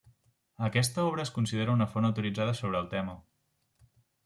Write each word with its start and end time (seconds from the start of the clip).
Aquesta 0.67 1.03
obra 1.09 1.25
es 1.25 1.31
considera 1.35 1.77
una 1.79 1.87
font 1.93 2.09
autoritzada 2.11 2.57
sobre 2.63 2.83
el 2.83 2.91
tema. 2.97 3.17